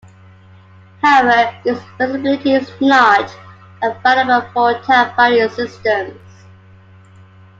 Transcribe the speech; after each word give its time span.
However, 1.03 1.55
this 1.63 1.79
flexibility 1.95 2.53
is 2.53 2.67
not 2.81 3.31
available 3.83 4.49
for 4.51 4.73
"time-varying" 4.81 5.47
systems. 5.49 6.19